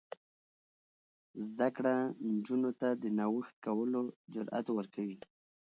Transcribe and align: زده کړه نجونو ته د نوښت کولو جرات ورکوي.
زده 1.47 1.67
کړه 1.75 1.95
نجونو 2.33 2.71
ته 2.79 2.87
د 3.01 3.03
نوښت 3.17 3.55
کولو 3.65 4.01
جرات 4.33 4.67
ورکوي. 4.71 5.17